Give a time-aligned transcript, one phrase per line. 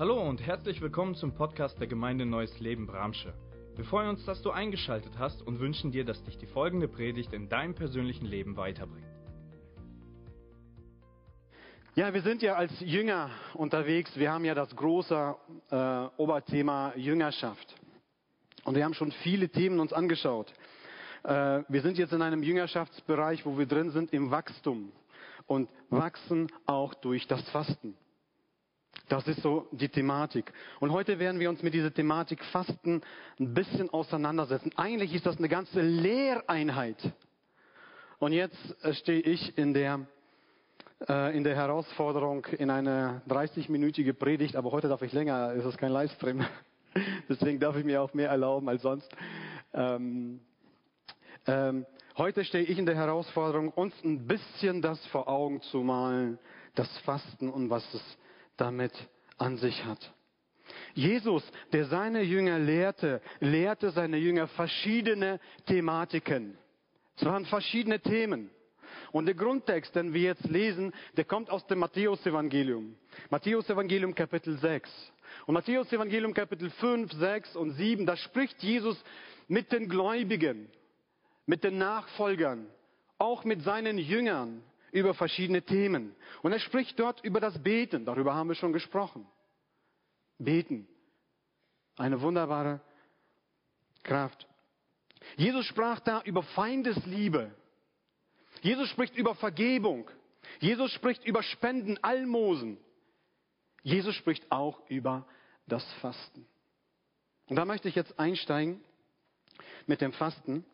[0.00, 3.34] Hallo und herzlich willkommen zum Podcast der Gemeinde Neues Leben Bramsche.
[3.76, 7.34] Wir freuen uns, dass du eingeschaltet hast und wünschen dir, dass dich die folgende Predigt
[7.34, 9.04] in deinem persönlichen Leben weiterbringt.
[11.96, 14.16] Ja, wir sind ja als Jünger unterwegs.
[14.16, 15.36] Wir haben ja das große
[15.70, 15.76] äh,
[16.16, 17.74] Oberthema Jüngerschaft.
[18.64, 20.50] Und wir haben schon viele Themen uns angeschaut.
[21.24, 24.92] Äh, wir sind jetzt in einem Jüngerschaftsbereich, wo wir drin sind im Wachstum
[25.46, 27.98] und wachsen auch durch das Fasten.
[29.08, 30.52] Das ist so die Thematik.
[30.78, 33.02] Und heute werden wir uns mit dieser Thematik Fasten
[33.40, 34.70] ein bisschen auseinandersetzen.
[34.76, 37.12] Eigentlich ist das eine ganze Lehreinheit.
[38.20, 40.06] Und jetzt äh, stehe ich in der,
[41.08, 45.90] äh, in der Herausforderung in eine 30-minütige Predigt, aber heute darf ich länger, ist kein
[45.90, 46.44] Livestream.
[47.28, 49.10] Deswegen darf ich mir auch mehr erlauben als sonst.
[49.72, 50.40] Ähm,
[51.46, 51.86] ähm,
[52.16, 56.38] heute stehe ich in der Herausforderung, uns ein bisschen das vor Augen zu malen,
[56.74, 58.18] das Fasten und was es
[58.60, 58.92] damit
[59.38, 60.12] an sich hat.
[60.94, 61.42] Jesus,
[61.72, 66.58] der seine Jünger lehrte, lehrte seine Jünger verschiedene Thematiken.
[67.16, 68.50] Es waren verschiedene Themen.
[69.12, 72.96] Und der Grundtext, den wir jetzt lesen, der kommt aus dem Matthäus-Evangelium.
[73.30, 74.90] Matthäus-Evangelium Kapitel 6.
[75.46, 79.02] Und Matthäus-Evangelium Kapitel 5, 6 und 7, da spricht Jesus
[79.48, 80.68] mit den Gläubigen,
[81.46, 82.66] mit den Nachfolgern,
[83.18, 86.14] auch mit seinen Jüngern über verschiedene Themen.
[86.42, 88.04] Und er spricht dort über das Beten.
[88.04, 89.26] Darüber haben wir schon gesprochen.
[90.38, 90.88] Beten.
[91.96, 92.80] Eine wunderbare
[94.02, 94.46] Kraft.
[95.36, 97.54] Jesus sprach da über Feindesliebe.
[98.62, 100.10] Jesus spricht über Vergebung.
[100.60, 102.78] Jesus spricht über Spenden, Almosen.
[103.82, 105.26] Jesus spricht auch über
[105.66, 106.46] das Fasten.
[107.48, 108.82] Und da möchte ich jetzt einsteigen
[109.86, 110.64] mit dem Fasten.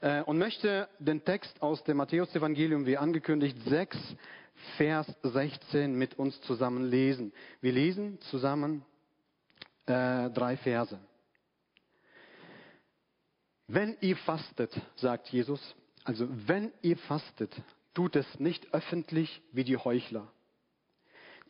[0.00, 3.96] Äh, und möchte den Text aus dem Matthäus-Evangelium, wie angekündigt, 6,
[4.76, 7.32] Vers 16 mit uns zusammen lesen.
[7.60, 8.84] Wir lesen zusammen
[9.86, 10.98] äh, drei Verse.
[13.68, 15.60] Wenn ihr fastet, sagt Jesus,
[16.04, 17.54] also wenn ihr fastet,
[17.94, 20.30] tut es nicht öffentlich wie die Heuchler,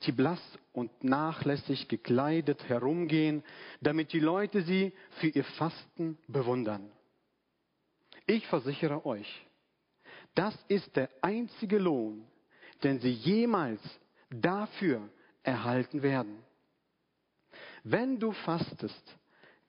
[0.02, 0.40] die blass
[0.72, 3.44] und nachlässig gekleidet herumgehen,
[3.80, 6.90] damit die Leute sie für ihr Fasten bewundern.
[8.26, 9.46] Ich versichere euch,
[10.34, 12.26] das ist der einzige Lohn,
[12.82, 13.80] den sie jemals
[14.30, 15.08] dafür
[15.42, 16.42] erhalten werden.
[17.84, 19.16] Wenn du fastest,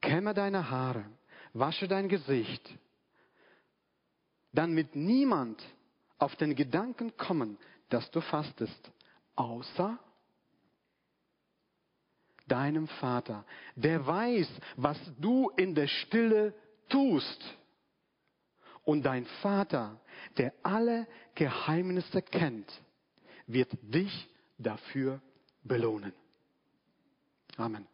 [0.02, 1.06] kämme deine Haare,
[1.54, 2.68] wasche dein Gesicht,
[4.52, 5.64] dann wird niemand
[6.18, 7.58] auf den Gedanken kommen,
[7.90, 8.92] dass du fastest,
[9.36, 10.00] außer
[12.48, 13.46] deinem Vater,
[13.76, 14.48] der weiß,
[14.78, 16.54] was du in der Stille
[16.90, 17.57] tust.
[18.88, 20.00] Und dein Vater,
[20.38, 22.72] der alle Geheimnisse kennt,
[23.46, 25.22] wird dich dafür
[25.62, 26.14] belohnen.
[27.58, 27.86] Amen.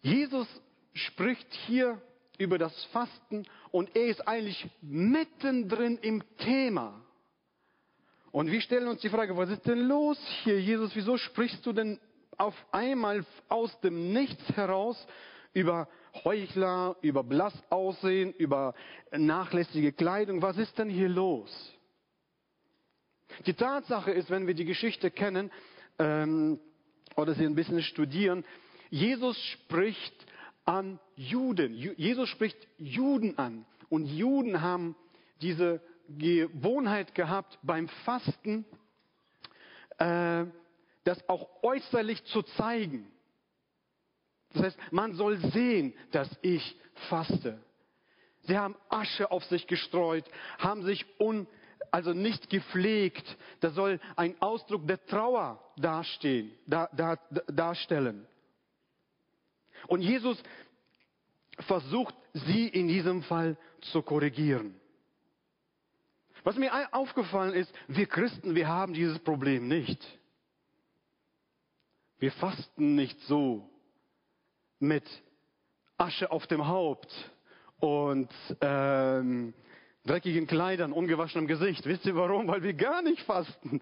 [0.00, 0.48] Jesus
[0.94, 2.02] spricht hier
[2.38, 7.04] über das Fasten und er ist eigentlich mittendrin im Thema.
[8.32, 10.96] Und wir stellen uns die Frage, was ist denn los hier, Jesus?
[10.96, 12.00] Wieso sprichst du denn
[12.38, 15.06] auf einmal aus dem Nichts heraus
[15.52, 15.88] über
[16.24, 18.74] Heuchler, über blass aussehen, über
[19.10, 20.42] nachlässige Kleidung.
[20.42, 21.50] Was ist denn hier los?
[23.46, 25.50] Die Tatsache ist, wenn wir die Geschichte kennen
[25.98, 26.58] ähm,
[27.16, 28.44] oder sie ein bisschen studieren,
[28.90, 30.26] Jesus spricht
[30.64, 31.74] an Juden.
[31.74, 33.66] Jesus spricht Juden an.
[33.88, 34.96] Und Juden haben
[35.40, 38.64] diese Gewohnheit gehabt, beim Fasten
[39.98, 40.44] äh,
[41.08, 43.10] das auch äußerlich zu zeigen.
[44.52, 47.58] Das heißt, man soll sehen, dass ich faste.
[48.42, 50.26] Sie haben Asche auf sich gestreut,
[50.58, 51.46] haben sich un,
[51.90, 53.24] also nicht gepflegt.
[53.60, 58.26] Das soll ein Ausdruck der Trauer dastehen, da, da, darstellen.
[59.86, 60.42] Und Jesus
[61.60, 64.78] versucht, sie in diesem Fall zu korrigieren.
[66.44, 70.17] Was mir aufgefallen ist, wir Christen, wir haben dieses Problem nicht.
[72.18, 73.68] Wir fasten nicht so
[74.80, 75.04] mit
[75.96, 77.12] Asche auf dem Haupt
[77.78, 78.28] und
[78.60, 79.54] ähm,
[80.04, 81.86] dreckigen Kleidern, ungewaschenem Gesicht.
[81.86, 82.48] Wisst ihr warum?
[82.48, 83.80] Weil wir gar nicht fasten.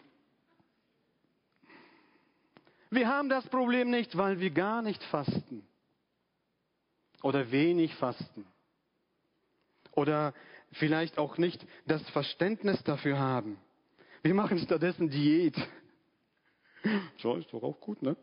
[2.91, 5.67] Wir haben das Problem nicht, weil wir gar nicht fasten.
[7.23, 8.47] Oder wenig fasten.
[9.93, 10.35] Oder
[10.73, 13.59] vielleicht auch nicht das Verständnis dafür haben.
[14.23, 15.57] Wir machen stattdessen Diät.
[17.19, 18.17] So, ist doch auch gut, ne?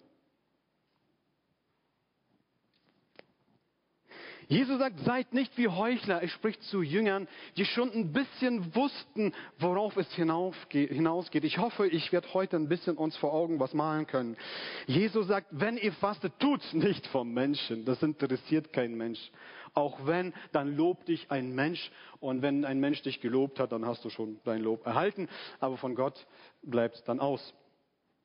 [4.47, 6.21] Jesus sagt, seid nicht wie Heuchler.
[6.21, 11.43] Er spricht zu Jüngern, die schon ein bisschen wussten, worauf es hinausgeht.
[11.43, 14.37] Ich hoffe, ich werde heute ein bisschen uns vor Augen was malen können.
[14.85, 17.85] Jesus sagt, wenn ihr fastet, tut's nicht vom Menschen.
[17.85, 19.31] Das interessiert kein Mensch.
[19.73, 21.91] Auch wenn, dann lobt dich ein Mensch.
[22.19, 25.29] Und wenn ein Mensch dich gelobt hat, dann hast du schon dein Lob erhalten.
[25.61, 26.27] Aber von Gott
[26.61, 27.53] bleibt es dann aus.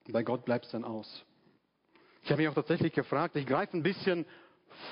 [0.08, 1.24] Bei Gott bleibt es dann aus.
[2.22, 4.26] Ich habe mich auch tatsächlich gefragt, ich greife ein bisschen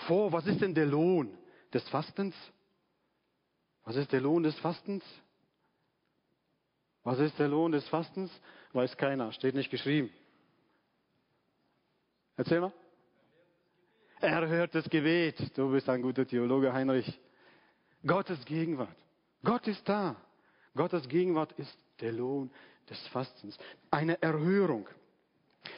[0.07, 1.37] vor, was ist denn der Lohn
[1.73, 2.35] des Fastens?
[3.85, 5.05] Was ist der Lohn des Fastens?
[7.03, 8.31] Was ist der Lohn des Fastens?
[8.73, 10.11] Weiß keiner, steht nicht geschrieben.
[12.37, 12.73] Erzähl mal.
[14.21, 15.57] Er hört das Gebet.
[15.57, 17.21] Du bist ein guter Theologe, Heinrich.
[18.05, 18.97] Gottes Gegenwart.
[19.43, 20.17] Gott ist da.
[20.75, 22.51] Gottes Gegenwart ist der Lohn
[22.89, 23.57] des Fastens.
[23.91, 24.89] Eine Erhörung.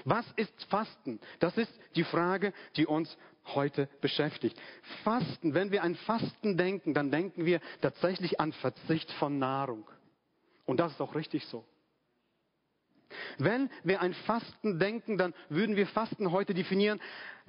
[0.05, 1.21] Was ist Fasten?
[1.39, 3.17] Das ist die Frage, die uns
[3.55, 4.61] heute beschäftigt.
[5.05, 9.89] Fasten, wenn wir an Fasten denken, dann denken wir tatsächlich an Verzicht von Nahrung.
[10.67, 11.65] Und das ist auch richtig so.
[13.39, 17.01] Wenn wir an Fasten denken, dann würden wir Fasten heute definieren.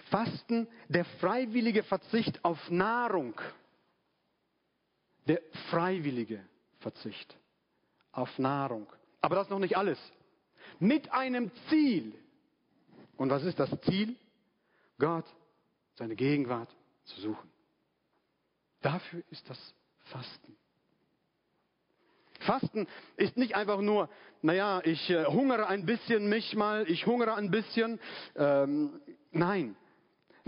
[0.09, 3.39] Fasten, der freiwillige Verzicht auf Nahrung.
[5.27, 6.43] Der freiwillige
[6.79, 7.37] Verzicht
[8.11, 8.87] auf Nahrung.
[9.21, 9.99] Aber das ist noch nicht alles.
[10.79, 12.13] Mit einem Ziel.
[13.19, 14.15] Und was ist das Ziel?
[14.97, 15.25] Gott,
[15.95, 16.73] seine Gegenwart
[17.03, 17.51] zu suchen.
[18.81, 19.75] Dafür ist das
[20.05, 20.55] Fasten.
[22.39, 22.87] Fasten
[23.17, 24.09] ist nicht einfach nur,
[24.41, 27.99] naja, ich äh, hungere ein bisschen mich mal, ich hungere ein bisschen.
[28.37, 29.01] Ähm,
[29.31, 29.75] nein,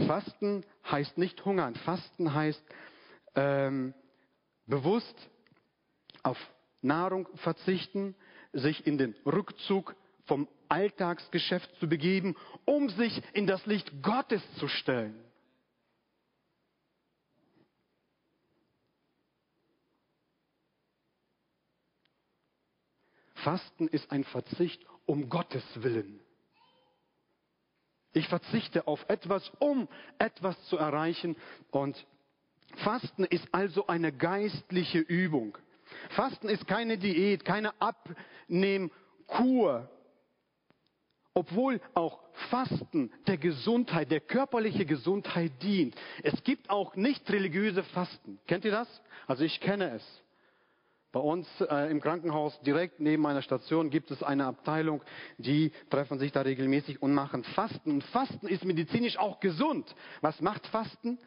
[0.07, 1.75] Fasten heißt nicht hungern.
[1.75, 2.63] Fasten heißt
[3.35, 3.93] ähm,
[4.65, 5.29] bewusst
[6.23, 6.37] auf
[6.81, 8.15] Nahrung verzichten,
[8.53, 9.93] sich in den Rückzug
[10.25, 12.35] vom Alltagsgeschäft zu begeben,
[12.65, 15.19] um sich in das Licht Gottes zu stellen.
[23.35, 26.19] Fasten ist ein Verzicht um Gottes Willen.
[28.13, 29.87] Ich verzichte auf etwas, um
[30.19, 31.37] etwas zu erreichen.
[31.71, 32.05] Und
[32.77, 35.57] Fasten ist also eine geistliche Übung.
[36.09, 39.89] Fasten ist keine Diät, keine Abnehmkur.
[41.33, 42.19] Obwohl auch
[42.49, 45.95] Fasten der Gesundheit, der körperlichen Gesundheit dient.
[46.23, 48.39] Es gibt auch nicht religiöse Fasten.
[48.47, 49.01] Kennt ihr das?
[49.27, 50.23] Also ich kenne es.
[51.13, 55.01] Bei uns äh, im Krankenhaus direkt neben meiner Station gibt es eine Abteilung,
[55.37, 57.91] die treffen sich da regelmäßig und machen Fasten.
[57.91, 59.93] Und Fasten ist medizinisch auch gesund.
[60.21, 61.17] Was macht Fasten?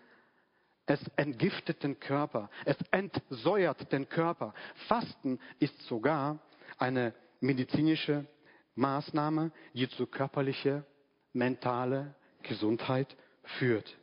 [0.86, 2.50] Es entgiftet den Körper.
[2.64, 4.54] Es entsäuert den Körper.
[4.88, 6.38] Fasten ist sogar
[6.78, 8.26] eine medizinische
[8.74, 10.84] Maßnahme, die zu körperlicher,
[11.32, 13.16] mentaler Gesundheit
[13.58, 13.96] führt.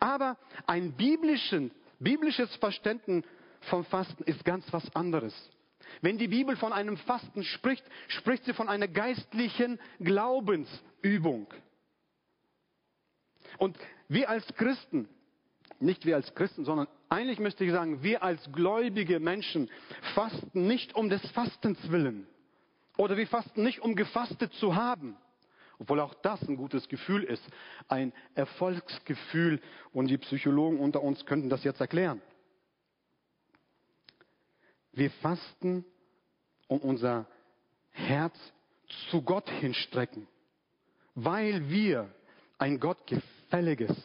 [0.00, 0.36] Aber
[0.66, 3.24] ein biblisches Verständnis
[3.62, 5.34] vom Fasten ist ganz was anderes.
[6.00, 11.52] Wenn die Bibel von einem Fasten spricht, spricht sie von einer geistlichen Glaubensübung.
[13.58, 13.78] Und
[14.08, 15.08] wir als Christen,
[15.80, 19.70] nicht wir als Christen, sondern eigentlich müsste ich sagen, wir als gläubige Menschen
[20.14, 22.26] fasten nicht um des Fastens willen.
[22.98, 25.16] Oder wir fasten nicht, um gefastet zu haben.
[25.78, 27.42] Obwohl auch das ein gutes Gefühl ist.
[27.86, 29.60] Ein Erfolgsgefühl.
[29.92, 32.20] Und die Psychologen unter uns könnten das jetzt erklären.
[34.92, 35.84] Wir fasten,
[36.66, 37.26] um unser
[37.90, 38.36] Herz
[39.10, 40.26] zu Gott hinstrecken,
[41.14, 42.12] weil wir
[42.58, 43.96] ein gottgefälliges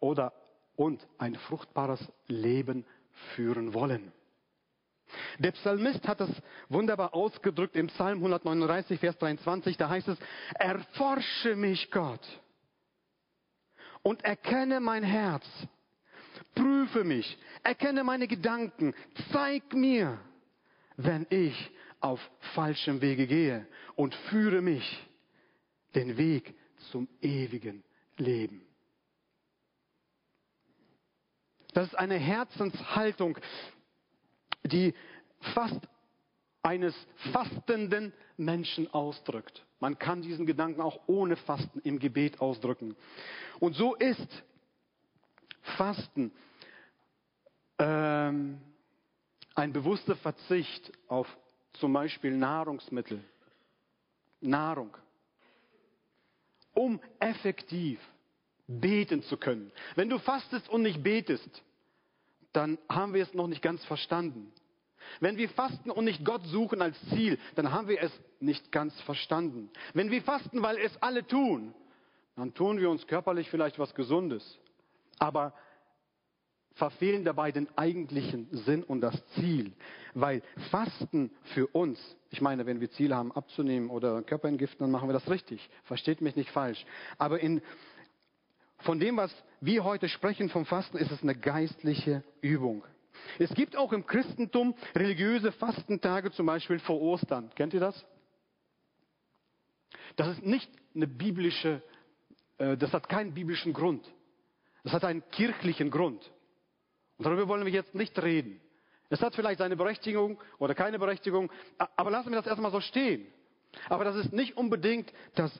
[0.00, 0.32] oder
[0.74, 2.86] und ein fruchtbares Leben
[3.34, 4.10] führen wollen.
[5.38, 6.30] Der Psalmist hat das
[6.68, 9.76] wunderbar ausgedrückt im Psalm 139, Vers 23.
[9.76, 10.18] Da heißt es,
[10.54, 12.26] erforsche mich Gott
[14.02, 15.44] und erkenne mein Herz
[16.54, 18.94] Prüfe mich, erkenne meine Gedanken,
[19.32, 20.18] zeig mir,
[20.96, 22.20] wenn ich auf
[22.54, 25.08] falschem Wege gehe und führe mich
[25.94, 26.54] den Weg
[26.90, 27.82] zum ewigen
[28.16, 28.66] Leben.
[31.72, 33.38] Das ist eine Herzenshaltung,
[34.64, 34.94] die
[35.54, 35.80] fast
[36.62, 36.94] eines
[37.32, 39.64] fastenden Menschen ausdrückt.
[39.80, 42.96] Man kann diesen Gedanken auch ohne Fasten im Gebet ausdrücken.
[43.58, 44.44] Und so ist
[45.76, 46.32] Fasten,
[47.78, 48.60] ähm,
[49.54, 51.26] ein bewusster Verzicht auf
[51.74, 53.22] zum Beispiel Nahrungsmittel,
[54.40, 54.96] Nahrung,
[56.74, 57.98] um effektiv
[58.66, 59.72] beten zu können.
[59.94, 61.62] Wenn du fastest und nicht betest,
[62.52, 64.52] dann haben wir es noch nicht ganz verstanden.
[65.20, 68.98] Wenn wir fasten und nicht Gott suchen als Ziel, dann haben wir es nicht ganz
[69.02, 69.70] verstanden.
[69.94, 71.74] Wenn wir fasten, weil es alle tun,
[72.36, 74.58] dann tun wir uns körperlich vielleicht was Gesundes.
[75.18, 75.54] Aber
[76.74, 79.72] verfehlen dabei den eigentlichen Sinn und das Ziel.
[80.14, 81.98] Weil Fasten für uns,
[82.30, 85.68] ich meine, wenn wir Ziele haben abzunehmen oder Körper entgiften, dann machen wir das richtig.
[85.84, 86.84] Versteht mich nicht falsch.
[87.18, 87.60] Aber in,
[88.82, 92.84] von dem, was wir heute sprechen vom Fasten, ist es eine geistliche Übung.
[93.38, 97.50] Es gibt auch im Christentum religiöse Fastentage, zum Beispiel vor Ostern.
[97.54, 98.04] Kennt ihr das?
[100.16, 101.82] Das ist nicht eine biblische,
[102.58, 104.06] äh, das hat keinen biblischen Grund.
[104.84, 106.30] Das hat einen kirchlichen Grund.
[107.18, 108.60] Und darüber wollen wir jetzt nicht reden.
[109.10, 111.52] Es hat vielleicht seine Berechtigung oder keine Berechtigung,
[111.96, 113.26] aber lassen wir das erstmal so stehen.
[113.88, 115.52] Aber das ist nicht unbedingt das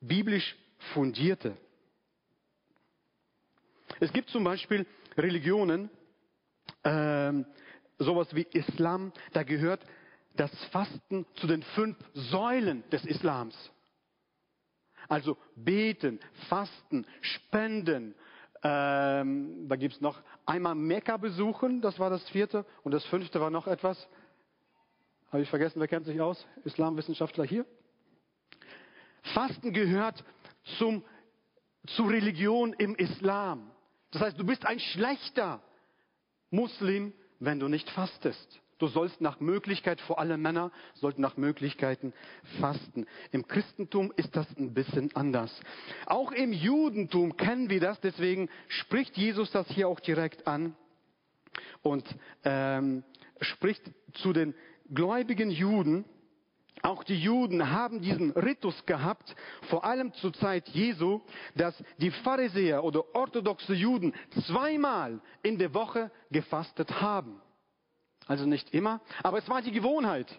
[0.00, 0.56] biblisch
[0.92, 1.56] fundierte.
[4.00, 4.86] Es gibt zum Beispiel
[5.16, 5.90] Religionen,
[6.84, 7.46] ähm,
[7.98, 9.84] sowas wie Islam, da gehört
[10.36, 13.54] das Fasten zu den fünf Säulen des Islams.
[15.08, 18.14] Also beten, fasten, spenden.
[18.62, 22.64] Ähm, da gibt es noch einmal Mekka besuchen, das war das vierte.
[22.82, 24.08] Und das fünfte war noch etwas.
[25.30, 26.46] Habe ich vergessen, wer kennt sich aus?
[26.64, 27.66] Islamwissenschaftler hier?
[29.34, 30.24] Fasten gehört
[30.78, 31.04] zum,
[31.86, 33.70] zur Religion im Islam.
[34.14, 35.60] Das heißt, du bist ein schlechter
[36.50, 38.60] Muslim, wenn du nicht fastest.
[38.78, 42.12] Du sollst nach Möglichkeit, vor allem Männer, sollten nach Möglichkeiten
[42.60, 43.06] fasten.
[43.32, 45.52] Im Christentum ist das ein bisschen anders.
[46.06, 50.76] Auch im Judentum kennen wir das, deswegen spricht Jesus das hier auch direkt an
[51.82, 52.06] und
[52.44, 53.02] ähm,
[53.40, 54.54] spricht zu den
[54.92, 56.04] gläubigen Juden.
[56.84, 59.34] Auch die Juden haben diesen Ritus gehabt,
[59.70, 61.22] vor allem zur Zeit Jesu,
[61.54, 64.12] dass die Pharisäer oder orthodoxe Juden
[64.46, 67.40] zweimal in der Woche gefastet haben.
[68.26, 70.38] Also nicht immer, aber es war die Gewohnheit.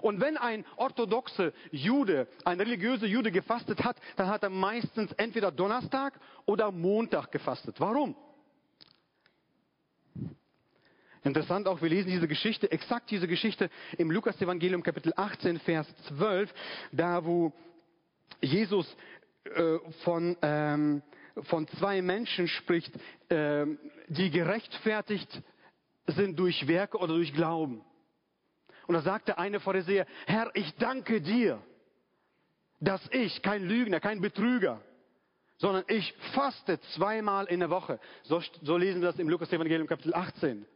[0.00, 5.52] Und wenn ein orthodoxer Jude, ein religiöser Jude gefastet hat, dann hat er meistens entweder
[5.52, 7.78] Donnerstag oder Montag gefastet.
[7.78, 8.16] Warum?
[11.24, 16.52] Interessant auch, wir lesen diese Geschichte, exakt diese Geschichte im Lukas-Evangelium Kapitel 18, Vers 12,
[16.92, 17.50] da wo
[18.42, 18.86] Jesus
[19.44, 21.02] äh, von, ähm,
[21.44, 22.94] von zwei Menschen spricht,
[23.30, 23.64] äh,
[24.08, 25.42] die gerechtfertigt
[26.08, 27.82] sind durch Werke oder durch Glauben.
[28.86, 31.62] Und da sagt der eine Pharisäer, Herr, ich danke dir,
[32.80, 34.82] dass ich kein Lügner, kein Betrüger,
[35.56, 37.98] sondern ich faste zweimal in der Woche.
[38.24, 40.66] So, so lesen wir das im Lukas Evangelium Kapitel 18.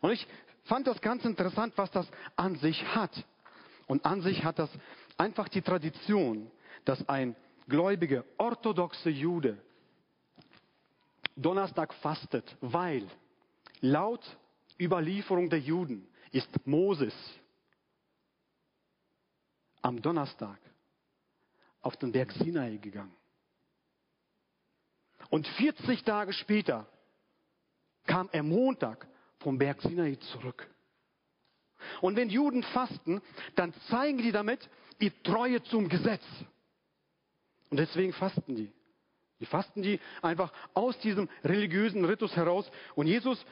[0.00, 0.26] Und ich
[0.64, 3.24] fand das ganz interessant, was das an sich hat.
[3.86, 4.70] Und an sich hat das
[5.16, 6.50] einfach die Tradition,
[6.84, 7.36] dass ein
[7.68, 9.58] gläubiger, orthodoxer Jude
[11.36, 13.08] Donnerstag fastet, weil
[13.80, 14.20] Laut
[14.78, 17.14] Überlieferung der Juden ist Moses
[19.80, 20.58] am Donnerstag
[21.80, 23.14] auf den Berg Sinai gegangen.
[25.30, 26.86] Und 40 Tage später
[28.06, 29.06] kam er Montag
[29.40, 30.68] vom Berg Sinai zurück.
[32.00, 33.20] Und wenn Juden fasten,
[33.56, 34.68] dann zeigen die damit
[35.00, 36.22] die Treue zum Gesetz.
[37.70, 38.72] Und deswegen fasten die.
[39.40, 42.70] Die fasten die einfach aus diesem religiösen Ritus heraus.
[42.94, 43.44] Und Jesus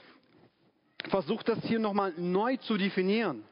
[1.09, 3.45] versucht das hier nochmal neu zu definieren.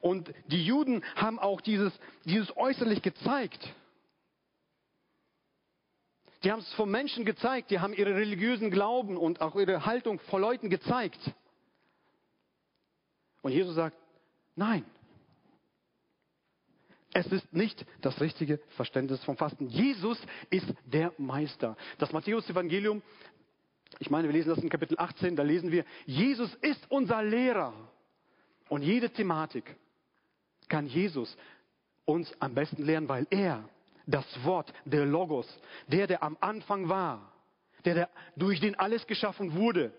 [0.00, 1.92] Und die Juden haben auch dieses,
[2.24, 3.74] dieses äußerlich gezeigt.
[6.44, 10.20] Die haben es vom Menschen gezeigt, die haben ihre religiösen Glauben und auch ihre Haltung
[10.20, 11.18] vor Leuten gezeigt.
[13.44, 13.96] Und Jesus sagt,
[14.56, 14.84] nein,
[17.12, 19.68] es ist nicht das richtige Verständnis vom Fasten.
[19.68, 20.18] Jesus
[20.50, 21.76] ist der Meister.
[21.98, 23.02] Das Matthäus-Evangelium
[24.00, 27.72] ich meine, wir lesen das in Kapitel 18, da lesen wir, Jesus ist unser Lehrer.
[28.68, 29.76] Und jede Thematik
[30.68, 31.36] kann Jesus
[32.04, 33.68] uns am besten lernen, weil er
[34.04, 35.46] das Wort, der Logos,
[35.86, 37.32] der, der am Anfang war,
[37.84, 39.92] der, der durch den alles geschaffen wurde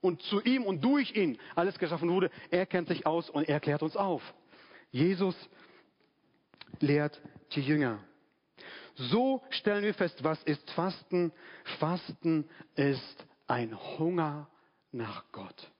[0.00, 3.60] und zu ihm und durch ihn alles geschaffen wurde, er kennt sich aus und er
[3.60, 4.22] klärt uns auf.
[4.90, 5.36] Jesus
[6.80, 7.20] lehrt
[7.52, 7.98] die Jünger.
[8.94, 11.32] So stellen wir fest, was ist Fasten?
[11.78, 14.48] Fasten ist ein Hunger
[14.92, 15.70] nach Gott.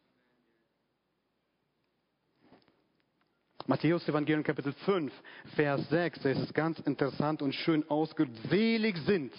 [3.66, 5.12] Matthäus Evangelium Kapitel 5,
[5.54, 8.38] Vers 6, das ist ganz interessant und schön ausgedrückt.
[8.48, 9.32] Selig sind,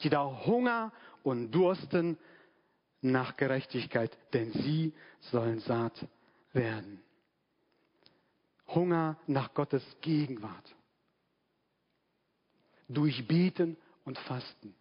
[0.00, 0.92] die da Hunger
[1.22, 2.16] und dursten
[3.12, 6.06] nach Gerechtigkeit, denn sie sollen satt
[6.52, 7.02] werden.
[8.68, 10.74] Hunger nach Gottes Gegenwart.
[12.88, 14.74] Durch Beten und Fasten.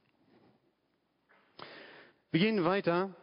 [2.32, 3.16] Wir gehen weiter.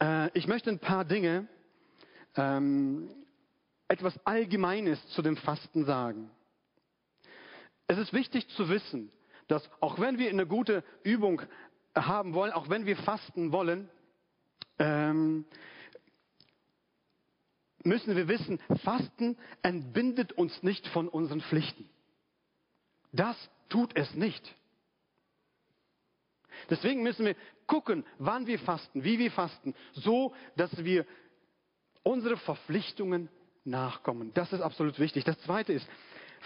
[0.00, 1.46] Äh, ich möchte ein paar Dinge,
[2.36, 3.08] ähm,
[3.88, 6.30] etwas Allgemeines zu dem Fasten sagen.
[7.86, 9.12] Es ist wichtig zu wissen,
[9.48, 11.42] dass auch wenn wir eine gute Übung
[11.94, 13.88] haben wollen, auch wenn wir fasten wollen,
[14.78, 15.44] ähm,
[17.84, 21.88] müssen wir wissen, Fasten entbindet uns nicht von unseren Pflichten.
[23.12, 23.36] Das
[23.68, 24.54] tut es nicht.
[26.70, 31.06] Deswegen müssen wir gucken, wann wir fasten, wie wir fasten, so dass wir
[32.02, 33.28] unsere Verpflichtungen
[33.64, 34.32] nachkommen.
[34.34, 35.24] Das ist absolut wichtig.
[35.24, 35.88] Das Zweite ist,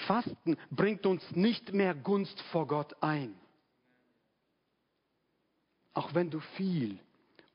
[0.06, 3.34] Fasten bringt uns nicht mehr Gunst vor Gott ein.
[5.96, 6.98] Auch wenn du viel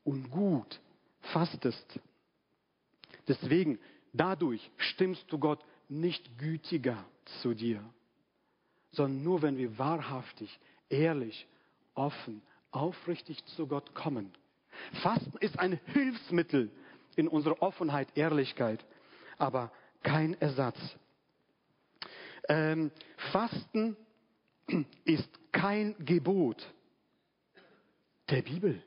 [0.04, 0.80] und gut
[1.32, 2.00] fastest.
[3.28, 3.78] Deswegen,
[4.14, 7.06] dadurch stimmst du Gott nicht gütiger
[7.44, 7.84] zu dir,
[8.94, 11.46] sondern nur wenn wir wahrhaftig, ehrlich,
[11.94, 14.34] offen, aufrichtig zu Gott kommen.
[15.04, 16.72] Fasten ist ein Hilfsmittel
[17.16, 18.84] in unserer Offenheit, Ehrlichkeit,
[19.38, 19.72] aber
[20.02, 20.80] kein Ersatz.
[22.50, 22.90] Ähm,
[23.32, 23.96] Fasten
[25.06, 26.66] ist kein Gebot
[28.32, 28.82] der Bibel.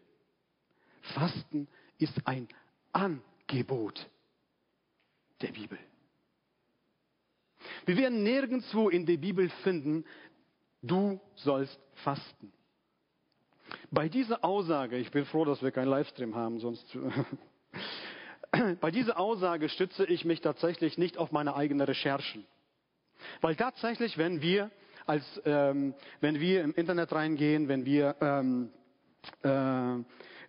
[1.14, 2.48] Fasten ist ein
[2.92, 4.08] Angebot
[5.40, 5.78] der Bibel.
[7.86, 10.04] Wir werden nirgendwo in der Bibel finden,
[10.82, 12.52] du sollst fasten.
[13.90, 16.96] Bei dieser Aussage, ich bin froh, dass wir keinen Livestream haben, sonst.
[18.80, 22.46] bei dieser Aussage stütze ich mich tatsächlich nicht auf meine eigenen Recherchen.
[23.40, 24.70] Weil tatsächlich, wenn wir
[25.06, 28.70] als, ähm, wenn wir im Internet reingehen, wenn wir ähm,
[29.42, 29.98] äh,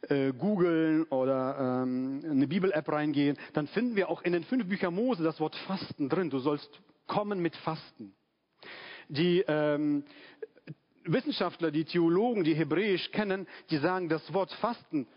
[0.10, 4.94] äh, googeln oder ähm, eine Bibel-App reingehen, dann finden wir auch in den fünf Büchern
[4.94, 6.30] Mose das Wort Fasten drin.
[6.30, 6.70] Du sollst
[7.08, 8.14] kommen mit Fasten.
[9.08, 10.04] Die ähm,
[11.06, 15.08] Wissenschaftler, die Theologen, die Hebräisch kennen, die sagen, das Wort Fasten,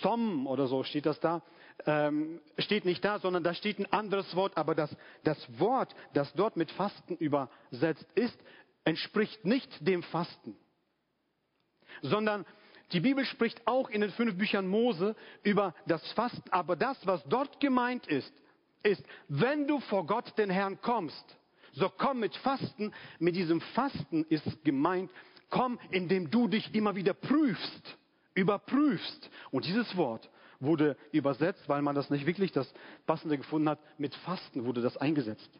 [0.00, 1.42] Zom oder so steht das da,
[1.84, 6.32] ähm, steht nicht da, sondern da steht ein anderes Wort, aber das, das Wort, das
[6.34, 8.38] dort mit Fasten übersetzt ist,
[8.84, 10.56] entspricht nicht dem Fasten,
[12.00, 12.46] sondern
[12.92, 17.22] die Bibel spricht auch in den fünf Büchern Mose über das Fasten, aber das, was
[17.24, 18.32] dort gemeint ist,
[18.82, 21.36] ist, wenn du vor Gott den Herrn kommst,
[21.72, 22.92] so komm mit Fasten.
[23.18, 25.10] Mit diesem Fasten ist gemeint,
[25.50, 27.96] komm, indem du dich immer wieder prüfst,
[28.34, 29.30] überprüfst.
[29.50, 30.28] Und dieses Wort
[30.60, 32.72] wurde übersetzt, weil man das nicht wirklich das
[33.06, 35.50] Passende gefunden hat, mit Fasten wurde das eingesetzt.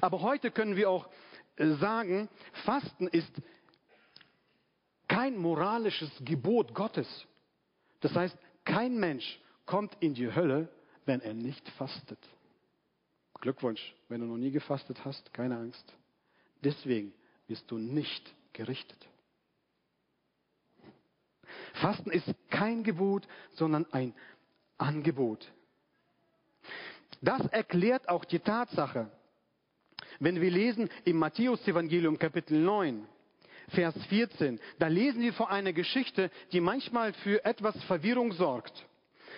[0.00, 1.08] Aber heute können wir auch
[1.56, 2.28] äh, sagen,
[2.64, 3.32] Fasten ist
[5.16, 7.08] kein moralisches Gebot Gottes.
[8.00, 10.68] Das heißt, kein Mensch kommt in die Hölle,
[11.06, 12.18] wenn er nicht fastet.
[13.40, 15.90] Glückwunsch, wenn du noch nie gefastet hast, keine Angst.
[16.62, 17.14] Deswegen
[17.46, 19.08] wirst du nicht gerichtet.
[21.80, 24.12] Fasten ist kein Gebot, sondern ein
[24.76, 25.50] Angebot.
[27.22, 29.10] Das erklärt auch die Tatsache,
[30.20, 33.08] wenn wir lesen im Matthäus-Evangelium Kapitel 9,
[33.68, 38.86] Vers 14, da lesen wir vor einer Geschichte, die manchmal für etwas Verwirrung sorgt.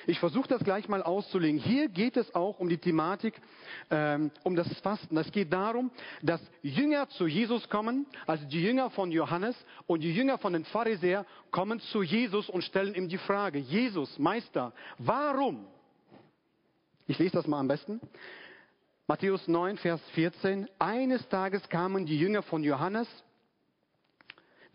[0.07, 1.61] Ich versuche das gleich mal auszulegen.
[1.61, 3.35] Hier geht es auch um die Thematik,
[3.91, 5.17] ähm, um das Fasten.
[5.17, 5.91] Es geht darum,
[6.23, 10.65] dass Jünger zu Jesus kommen, also die Jünger von Johannes und die Jünger von den
[10.65, 15.67] Pharisäern kommen zu Jesus und stellen ihm die Frage, Jesus, Meister, warum?
[17.07, 18.01] Ich lese das mal am besten.
[19.07, 20.69] Matthäus 9, Vers 14.
[20.79, 23.09] Eines Tages kamen die Jünger von Johannes,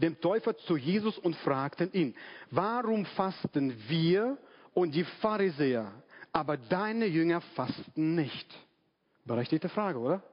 [0.04, 2.14] dem Täufer, zu Jesus und fragten ihn,
[2.52, 4.38] warum fasten wir
[4.74, 5.92] und die Pharisäer,
[6.34, 8.48] aber deine Jünger fasten nicht.
[9.24, 10.24] Berechtigte Frage, oder?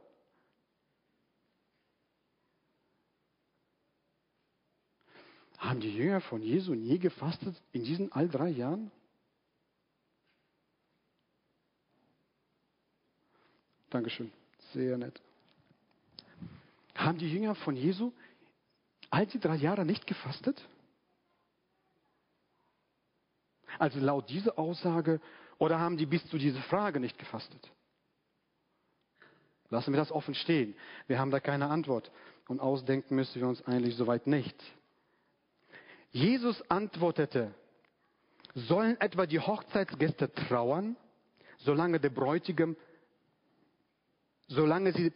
[5.59, 8.91] Haben die Jünger von Jesu nie gefastet in diesen all drei Jahren?
[13.91, 14.33] Dankeschön,
[14.73, 15.21] sehr nett.
[16.95, 18.13] Haben die Jünger von Jesu
[19.11, 20.61] all die drei Jahre nicht gefastet?
[23.79, 25.21] Also laut dieser Aussage
[25.59, 27.71] oder haben die bis zu dieser Frage nicht gefastet?
[29.69, 30.75] Lassen wir das offen stehen.
[31.07, 32.11] Wir haben da keine Antwort.
[32.49, 34.57] Und ausdenken müssen wir uns eigentlich soweit nicht.
[36.11, 37.55] Jesus antwortete,
[38.55, 40.97] sollen etwa die Hochzeitsgäste trauern,
[41.59, 42.77] solange der Bräutigam,
[44.49, 45.13] solange sie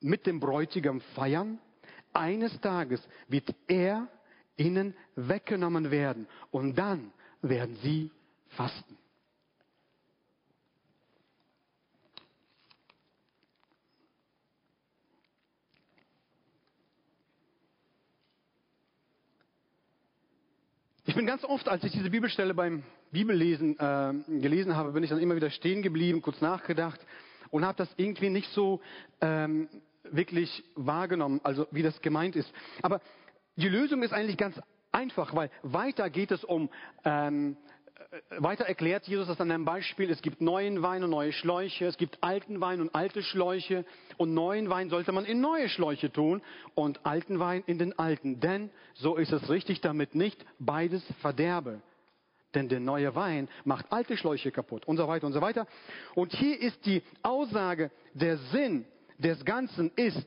[0.00, 1.58] mit dem Bräutigam feiern?
[2.12, 4.08] Eines Tages wird er
[4.56, 8.10] ihnen weggenommen werden und dann werden sie
[8.48, 8.96] fasten.
[21.08, 25.08] Ich bin ganz oft, als ich diese Bibelstelle beim Bibellesen äh, gelesen habe, bin ich
[25.08, 27.00] dann immer wieder stehen geblieben, kurz nachgedacht
[27.50, 28.82] und habe das irgendwie nicht so
[29.22, 29.68] ähm,
[30.12, 32.52] wirklich wahrgenommen, also wie das gemeint ist.
[32.82, 33.00] Aber
[33.56, 34.60] die Lösung ist eigentlich ganz
[34.92, 36.70] einfach, weil weiter geht es um
[37.04, 37.56] ähm,
[38.38, 40.10] weiter erklärt Jesus das an einem Beispiel.
[40.10, 41.86] Es gibt neuen Wein und neue Schläuche.
[41.86, 43.84] Es gibt alten Wein und alte Schläuche.
[44.16, 46.42] Und neuen Wein sollte man in neue Schläuche tun
[46.74, 48.40] und alten Wein in den alten.
[48.40, 51.82] Denn so ist es richtig, damit nicht beides verderbe.
[52.54, 55.66] Denn der neue Wein macht alte Schläuche kaputt und so weiter und so weiter.
[56.14, 58.86] Und hier ist die Aussage, der Sinn
[59.18, 60.26] des Ganzen ist,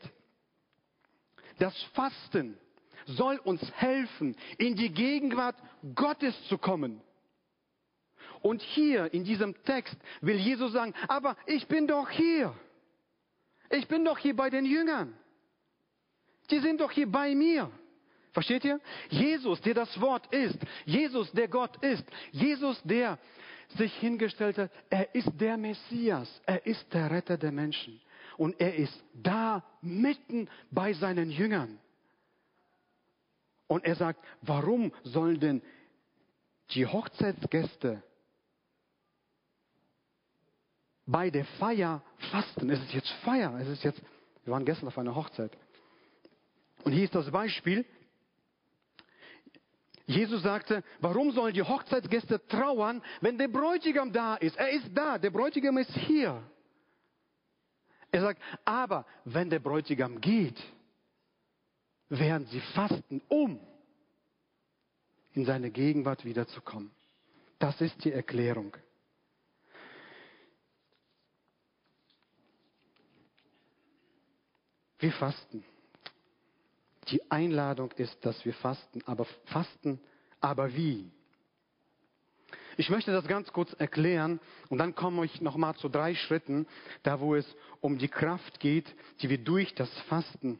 [1.59, 2.57] das Fasten
[3.05, 5.55] soll uns helfen, in die Gegenwart
[5.95, 7.01] Gottes zu kommen.
[8.41, 12.53] Und hier in diesem Text will Jesus sagen, aber ich bin doch hier.
[13.69, 15.15] Ich bin doch hier bei den Jüngern.
[16.49, 17.71] Die sind doch hier bei mir.
[18.31, 18.79] Versteht ihr?
[19.09, 20.57] Jesus, der das Wort ist.
[20.85, 22.03] Jesus, der Gott ist.
[22.31, 23.19] Jesus, der
[23.77, 24.71] sich hingestellt hat.
[24.89, 26.41] Er ist der Messias.
[26.45, 28.01] Er ist der Retter der Menschen.
[28.41, 31.77] Und er ist da mitten bei seinen Jüngern.
[33.67, 35.61] Und er sagt, warum sollen denn
[36.71, 38.01] die Hochzeitsgäste
[41.05, 42.01] bei der Feier
[42.31, 42.71] fasten?
[42.71, 44.01] Es ist jetzt Feier, es ist jetzt,
[44.43, 45.55] wir waren gestern auf einer Hochzeit.
[46.83, 47.85] Und hier ist das Beispiel.
[50.07, 54.57] Jesus sagte, warum sollen die Hochzeitsgäste trauern, wenn der Bräutigam da ist?
[54.57, 56.41] Er ist da, der Bräutigam ist hier.
[58.11, 60.61] Er sagt, aber wenn der Bräutigam geht,
[62.09, 63.59] werden sie fasten, um
[65.33, 66.91] in seine Gegenwart wiederzukommen.
[67.57, 68.75] Das ist die Erklärung.
[74.99, 75.63] Wir fasten.
[77.07, 79.99] Die Einladung ist, dass wir fasten, aber fasten,
[80.39, 81.11] aber wie?
[82.81, 84.39] Ich möchte das ganz kurz erklären
[84.69, 86.65] und dann komme ich nochmal zu drei Schritten,
[87.03, 87.45] da wo es
[87.79, 88.91] um die Kraft geht,
[89.21, 90.59] die wir durch das Fasten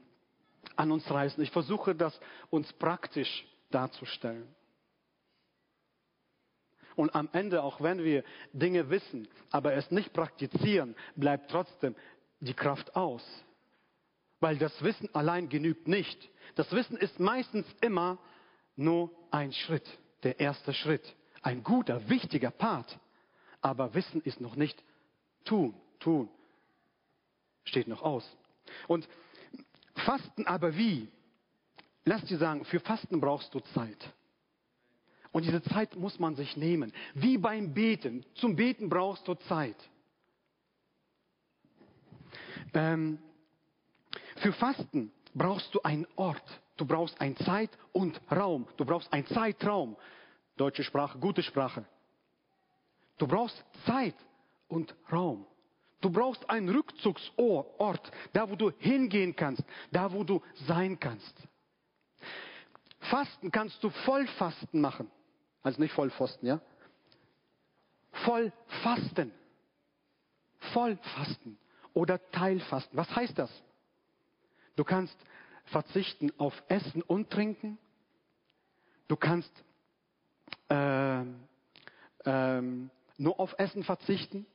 [0.75, 1.41] an uns reißen.
[1.41, 2.19] Ich versuche das
[2.51, 4.47] uns praktisch darzustellen.
[6.95, 11.95] Und am Ende, auch wenn wir Dinge wissen, aber es nicht praktizieren, bleibt trotzdem
[12.39, 13.23] die Kraft aus.
[14.39, 16.29] Weil das Wissen allein genügt nicht.
[16.53, 18.19] Das Wissen ist meistens immer
[18.75, 19.89] nur ein Schritt,
[20.21, 21.15] der erste Schritt.
[21.41, 22.99] Ein guter, wichtiger Part.
[23.61, 24.83] Aber Wissen ist noch nicht
[25.45, 26.29] tun, tun.
[27.63, 28.25] Steht noch aus.
[28.87, 29.07] Und
[29.95, 31.09] Fasten aber wie?
[32.05, 34.13] Lass dir sagen, für Fasten brauchst du Zeit.
[35.31, 36.91] Und diese Zeit muss man sich nehmen.
[37.13, 38.25] Wie beim Beten.
[38.35, 39.77] Zum Beten brauchst du Zeit.
[42.73, 43.19] Ähm,
[44.37, 46.43] für Fasten brauchst du einen Ort.
[46.77, 48.67] Du brauchst ein Zeit und Raum.
[48.77, 49.95] Du brauchst einen Zeitraum.
[50.61, 51.83] Deutsche Sprache, gute Sprache.
[53.17, 54.13] Du brauchst Zeit
[54.67, 55.47] und Raum.
[56.01, 61.35] Du brauchst einen Rückzugsort, da wo du hingehen kannst, da wo du sein kannst.
[62.99, 65.09] Fasten kannst du Vollfasten machen.
[65.63, 66.61] Also nicht Vollpfosten, ja?
[68.23, 69.31] Vollfasten.
[70.73, 71.57] Vollfasten
[71.95, 72.95] oder Teilfasten.
[72.95, 73.49] Was heißt das?
[74.75, 75.17] Du kannst
[75.65, 77.79] verzichten auf Essen und Trinken.
[79.07, 79.51] Du kannst
[80.71, 81.21] äh,
[82.25, 82.61] äh,
[83.17, 84.45] nur auf Essen verzichten.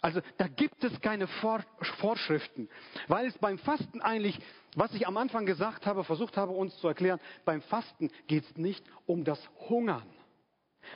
[0.00, 1.64] Also da gibt es keine Vor
[1.98, 2.68] Vorschriften,
[3.08, 4.38] weil es beim Fasten eigentlich,
[4.74, 8.56] was ich am Anfang gesagt habe, versucht habe uns zu erklären, beim Fasten geht es
[8.56, 10.06] nicht um das Hungern.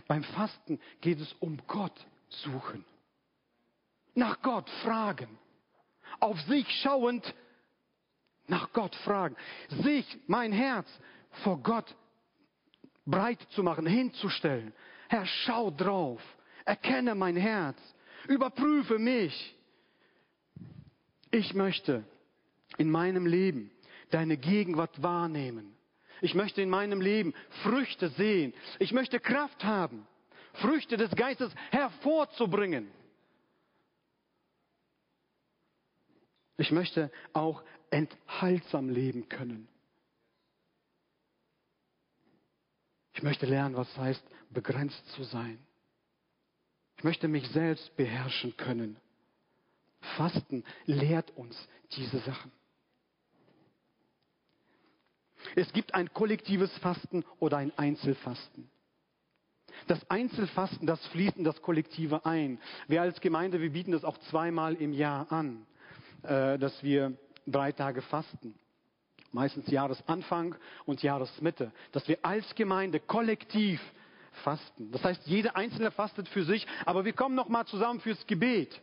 [0.07, 2.85] Beim Fasten geht es um Gott suchen.
[4.15, 5.39] Nach Gott fragen.
[6.21, 7.35] Auf sich schauend
[8.47, 9.37] nach Gott fragen.
[9.83, 10.89] Sich, mein Herz
[11.43, 11.97] vor Gott
[13.11, 14.73] breit zu machen, hinzustellen.
[15.09, 16.21] Herr, schau drauf.
[16.65, 17.79] Erkenne mein Herz
[18.29, 19.57] Überprüfe mich.
[21.31, 22.05] Ich möchte
[22.77, 23.71] in meinem Leben
[24.11, 25.77] deine Gegenwart wahrnehmen.
[26.23, 28.53] Ich möchte in meinem Leben Früchte sehen.
[28.79, 30.07] Ich möchte Kraft haben,
[30.55, 32.91] Früchte des Geistes hervorzubringen.
[36.59, 39.67] Ich möchte auch enthaltsam leben können.
[43.13, 45.59] Ich möchte lernen, was heißt, begrenzt zu sein.
[46.97, 48.97] Ich möchte mich selbst beherrschen können.
[50.17, 51.57] Fasten lehrt uns
[51.93, 52.53] diese Sachen.
[55.57, 58.71] Es gibt ein kollektives Fasten oder ein Einzelfasten.
[59.87, 62.61] Das Einzelfasten, das fließt in das Kollektive ein.
[62.87, 65.67] Wir als Gemeinde, wir bieten das auch zweimal im Jahr an,
[66.23, 68.55] äh, dass wir drei Tage fasten.
[69.33, 71.73] Meistens Jahresanfang und Jahresmitte.
[71.93, 73.81] Dass wir als Gemeinde kollektiv
[74.43, 74.91] fasten.
[74.93, 78.81] Das heißt, jeder Einzelne fastet für sich, aber wir kommen nochmal zusammen fürs Gebet.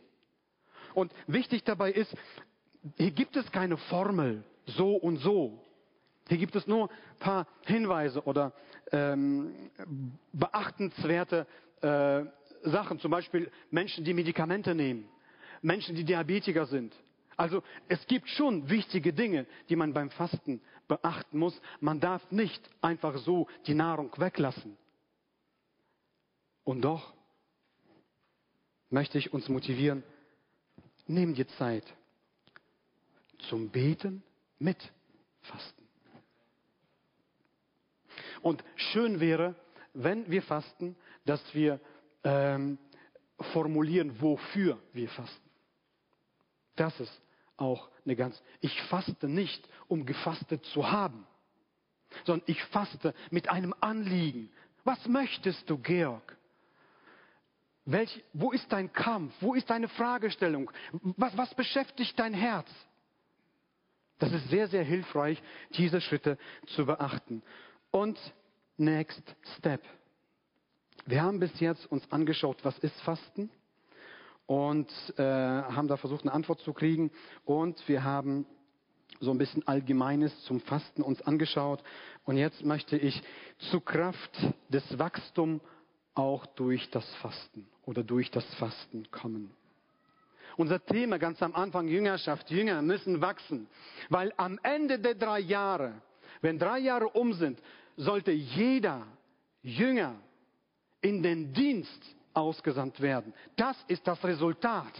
[0.94, 2.14] Und wichtig dabei ist,
[2.96, 5.62] hier gibt es keine Formel, so und so.
[6.28, 8.52] Hier gibt es nur paar Hinweise oder
[8.92, 9.70] ähm,
[10.32, 11.46] beachtenswerte
[11.80, 12.24] äh,
[12.62, 15.08] Sachen, zum Beispiel Menschen, die Medikamente nehmen,
[15.62, 16.94] Menschen, die Diabetiker sind.
[17.38, 21.58] Also es gibt schon wichtige Dinge, die man beim Fasten beachten muss.
[21.78, 24.76] Man darf nicht einfach so die Nahrung weglassen.
[26.64, 27.14] Und doch
[28.90, 30.02] möchte ich uns motivieren,
[31.06, 31.84] nimm dir Zeit
[33.48, 34.24] zum Beten
[34.58, 34.92] mit
[35.42, 35.88] Fasten.
[38.42, 39.54] Und schön wäre,
[39.94, 41.80] wenn wir fasten, dass wir
[42.24, 42.78] ähm,
[43.52, 45.48] formulieren, wofür wir fasten.
[46.74, 47.22] Das ist
[47.58, 48.42] auch eine ganz.
[48.60, 51.26] Ich faste nicht, um gefastet zu haben,
[52.24, 54.50] sondern ich faste mit einem Anliegen.
[54.84, 56.36] Was möchtest du, Georg?
[57.84, 59.34] Welch, wo ist dein Kampf?
[59.40, 60.70] Wo ist deine Fragestellung?
[61.16, 62.68] Was, was beschäftigt dein Herz?
[64.18, 65.40] Das ist sehr, sehr hilfreich,
[65.70, 67.42] diese Schritte zu beachten.
[67.90, 68.18] Und
[68.76, 69.22] next
[69.56, 69.82] step.
[71.06, 73.50] Wir haben bis jetzt uns angeschaut, was ist Fasten
[74.48, 77.10] und äh, haben da versucht, eine Antwort zu kriegen.
[77.44, 78.46] Und wir haben
[79.20, 81.82] so ein bisschen Allgemeines zum Fasten uns angeschaut.
[82.24, 83.22] Und jetzt möchte ich
[83.70, 84.36] zu Kraft
[84.70, 85.60] des Wachstums
[86.14, 89.50] auch durch das Fasten oder durch das Fasten kommen.
[90.56, 93.68] Unser Thema ganz am Anfang, Jüngerschaft, Jünger müssen wachsen,
[94.08, 96.00] weil am Ende der drei Jahre,
[96.40, 97.60] wenn drei Jahre um sind,
[97.96, 99.06] sollte jeder
[99.62, 100.14] Jünger
[101.02, 103.34] in den Dienst ausgesandt werden.
[103.56, 104.92] Das ist das Resultat.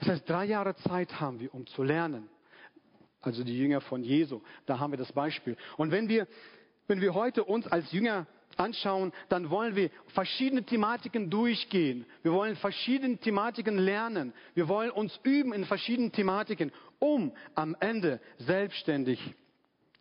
[0.00, 2.28] Das heißt, drei Jahre Zeit haben wir, um zu lernen
[3.26, 4.40] also die Jünger von Jesu.
[4.64, 5.56] Da haben wir das Beispiel.
[5.76, 6.26] Und wenn wir,
[6.86, 12.06] wenn wir heute uns als Jünger anschauen, dann wollen wir verschiedene Thematiken durchgehen.
[12.22, 14.32] Wir wollen verschiedene Thematiken lernen.
[14.54, 19.20] Wir wollen uns üben in verschiedenen Thematiken, um am Ende selbstständig,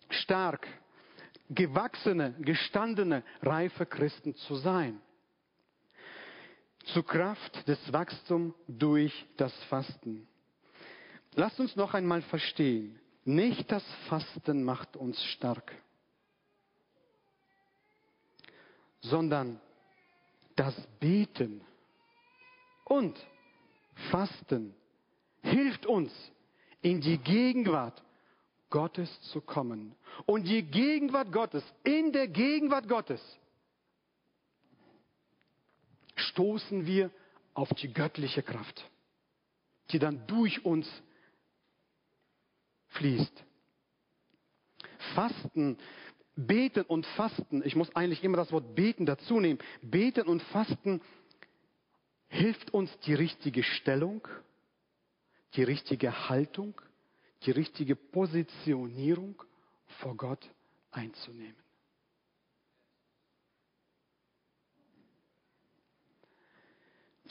[0.09, 0.67] stark,
[1.49, 5.01] gewachsene, gestandene, reife Christen zu sein.
[6.86, 10.27] Zur Kraft des Wachstums durch das Fasten.
[11.34, 15.75] Lasst uns noch einmal verstehen, nicht das Fasten macht uns stark,
[19.01, 19.60] sondern
[20.55, 21.62] das Beten
[22.86, 23.19] und
[24.12, 24.75] Fasten
[25.41, 26.12] hilft uns,
[26.81, 28.03] in die Gegenwart
[28.75, 29.95] Gottes zu kommen.
[30.25, 33.21] Und die Gegenwart Gottes, in der Gegenwart Gottes,
[36.17, 37.09] stoßen wir
[37.53, 38.83] auf die göttliche Kraft,
[39.91, 40.89] die dann durch uns
[42.89, 43.45] fließt.
[45.13, 45.77] Fasten,
[46.35, 49.59] beten und fasten, ich muss eigentlich immer das Wort beten dazu nehmen.
[49.83, 51.01] Beten und fasten
[52.27, 54.27] hilft uns die richtige Stellung,
[55.53, 56.81] die richtige Haltung,
[57.45, 59.41] die richtige Positionierung
[59.99, 60.49] vor Gott
[60.91, 61.55] einzunehmen.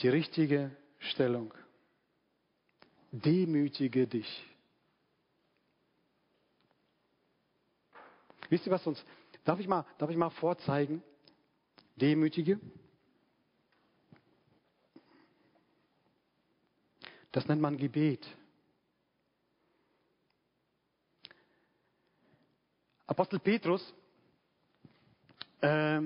[0.01, 1.53] Die richtige Stellung.
[3.11, 4.45] Demütige dich.
[8.49, 9.03] Wisst ihr was uns?
[9.43, 11.01] Darf ich mal, darf ich mal vorzeigen?
[11.95, 12.59] Demütige.
[17.31, 18.25] Das nennt man Gebet.
[23.15, 23.93] Apostel Petrus
[25.61, 26.01] äh,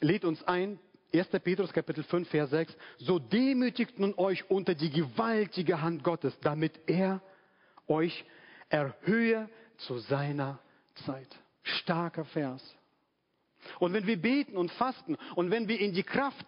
[0.00, 0.78] lädt uns ein,
[1.12, 1.28] 1.
[1.44, 6.80] Petrus Kapitel 5, Vers 6, so demütigt nun euch unter die gewaltige Hand Gottes, damit
[6.86, 7.20] er
[7.86, 8.24] euch
[8.70, 10.58] erhöhe zu seiner
[11.04, 11.28] Zeit.
[11.64, 12.62] Starker Vers.
[13.78, 16.46] Und wenn wir beten und fasten und wenn wir in die Kraft,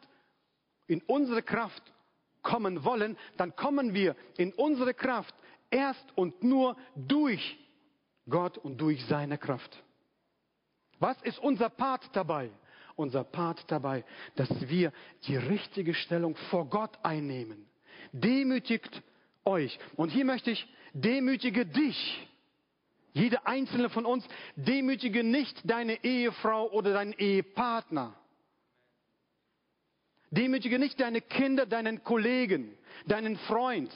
[0.86, 1.82] in unsere Kraft
[2.40, 5.34] kommen wollen, dann kommen wir in unsere Kraft
[5.70, 7.58] erst und nur durch
[8.30, 9.82] Gott und durch seine Kraft.
[11.00, 12.50] Was ist unser Part dabei?
[12.94, 14.04] Unser Part dabei,
[14.36, 14.92] dass wir
[15.26, 17.66] die richtige Stellung vor Gott einnehmen.
[18.12, 19.02] Demütigt
[19.44, 19.78] euch.
[19.96, 22.28] Und hier möchte ich, demütige dich.
[23.12, 28.14] Jeder einzelne von uns, demütige nicht deine Ehefrau oder deinen Ehepartner.
[30.30, 33.90] Demütige nicht deine Kinder, deinen Kollegen, deinen Freund.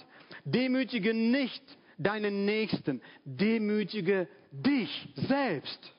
[0.44, 1.62] Demütige nicht
[1.96, 3.02] deinen Nächsten.
[3.24, 5.92] Demütige dich selbst.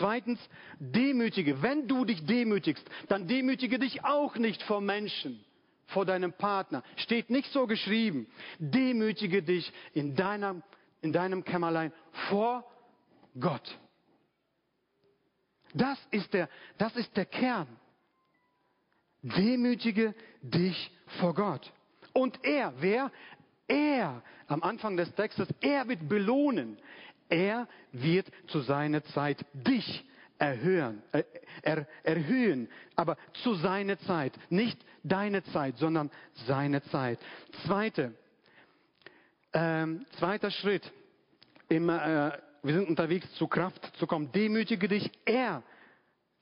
[0.00, 0.40] Zweitens,
[0.78, 1.60] demütige.
[1.60, 5.44] Wenn du dich demütigst, dann demütige dich auch nicht vor Menschen
[5.88, 6.82] vor deinem Partner.
[6.96, 8.26] Steht nicht so geschrieben.
[8.58, 10.62] Demütige dich in deinem,
[11.02, 11.92] in deinem Kämmerlein
[12.30, 12.64] vor
[13.38, 13.78] Gott.
[15.74, 17.68] Das ist der, das ist der Kern.
[19.22, 21.70] Demütige dich vor Gott.
[22.14, 23.12] Und er, wer?
[23.68, 26.78] Er, am Anfang des Textes, er wird belohnen.
[27.30, 30.04] Er wird zu seiner Zeit dich
[30.38, 31.22] erhöhen, äh,
[31.62, 34.32] er, erhöhen, aber zu seiner Zeit.
[34.48, 36.10] Nicht deine Zeit, sondern
[36.46, 37.18] seine Zeit.
[37.66, 38.14] Zweite,
[39.52, 40.90] ähm, zweiter Schritt.
[41.68, 44.32] Im, äh, wir sind unterwegs, zu Kraft zu kommen.
[44.32, 45.10] Demütige dich.
[45.24, 45.62] Er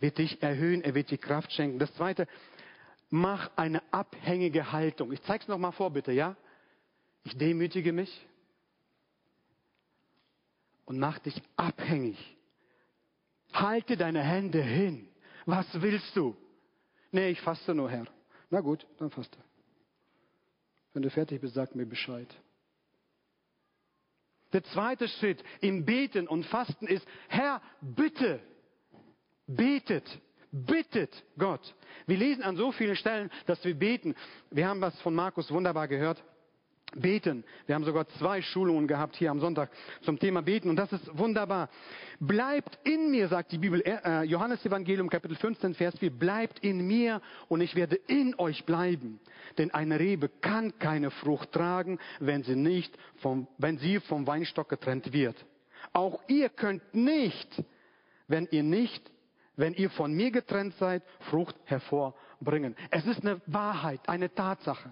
[0.00, 0.82] wird dich erhöhen.
[0.82, 1.78] Er wird dir Kraft schenken.
[1.78, 2.26] Das zweite,
[3.10, 5.12] mach eine abhängige Haltung.
[5.12, 6.36] Ich zeige es nochmal vor, bitte, ja?
[7.24, 8.26] Ich demütige mich
[10.88, 12.16] und mach dich abhängig.
[13.52, 15.06] Halte deine Hände hin.
[15.44, 16.34] Was willst du?
[17.12, 18.06] Nee, ich faste nur, Herr.
[18.48, 19.38] Na gut, dann faste.
[20.94, 22.34] Wenn du fertig bist, sag mir Bescheid.
[24.54, 28.40] Der zweite Schritt im Beten und Fasten ist, Herr, bitte,
[29.46, 30.08] betet,
[30.50, 31.74] bittet Gott.
[32.06, 34.14] Wir lesen an so vielen Stellen, dass wir beten.
[34.50, 36.24] Wir haben was von Markus wunderbar gehört.
[36.94, 37.44] Beten.
[37.66, 39.70] Wir haben sogar zwei Schulungen gehabt hier am Sonntag
[40.02, 41.68] zum Thema Beten und das ist wunderbar.
[42.18, 46.86] Bleibt in mir, sagt die Bibel, äh, Johannes Evangelium Kapitel 15, Vers 4, bleibt in
[46.86, 49.20] mir und ich werde in euch bleiben.
[49.58, 54.68] Denn eine Rebe kann keine Frucht tragen, wenn sie nicht vom, wenn sie vom Weinstock
[54.68, 55.36] getrennt wird.
[55.92, 57.62] Auch ihr könnt nicht,
[58.26, 59.10] wenn ihr nicht,
[59.56, 62.76] wenn ihr von mir getrennt seid, Frucht hervorbringen.
[62.90, 64.90] Es ist eine Wahrheit, eine Tatsache.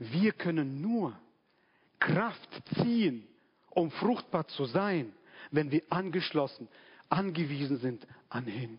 [0.00, 1.14] Wir können nur
[1.98, 3.28] Kraft ziehen,
[3.68, 5.12] um fruchtbar zu sein,
[5.50, 6.68] wenn wir angeschlossen,
[7.10, 8.78] angewiesen sind an ihn.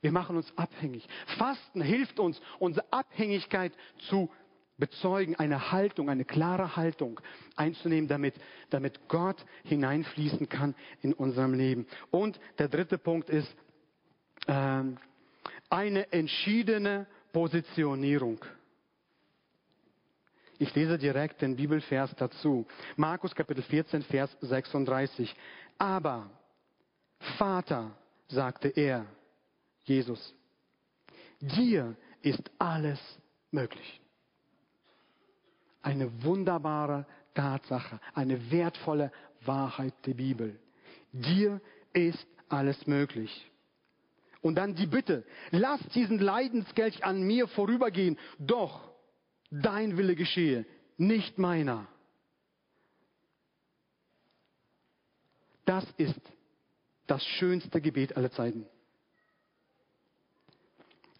[0.00, 1.06] Wir machen uns abhängig.
[1.38, 3.72] Fasten hilft uns, unsere Abhängigkeit
[4.08, 4.30] zu
[4.78, 7.20] bezeugen, eine Haltung, eine klare Haltung
[7.56, 8.34] einzunehmen, damit,
[8.70, 11.86] damit Gott hineinfließen kann in unserem Leben.
[12.12, 13.54] Und der dritte Punkt ist
[14.46, 14.98] ähm,
[15.68, 18.38] eine entschiedene Positionierung.
[20.60, 22.66] Ich lese direkt den Bibelvers dazu.
[22.94, 25.34] Markus Kapitel 14, Vers 36.
[25.78, 26.28] Aber,
[27.38, 27.92] Vater,
[28.28, 29.06] sagte er,
[29.84, 30.34] Jesus,
[31.40, 33.00] dir ist alles
[33.50, 34.02] möglich.
[35.80, 39.12] Eine wunderbare Tatsache, eine wertvolle
[39.46, 40.60] Wahrheit der Bibel.
[41.10, 41.62] Dir
[41.94, 43.50] ist alles möglich.
[44.42, 48.89] Und dann die Bitte, lass diesen Leidenskelch an mir vorübergehen, doch
[49.50, 50.64] dein Wille geschehe,
[50.96, 51.86] nicht meiner.
[55.64, 56.20] Das ist
[57.06, 58.66] das schönste Gebet aller Zeiten.